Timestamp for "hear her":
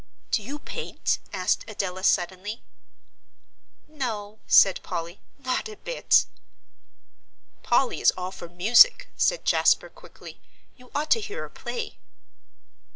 11.21-11.49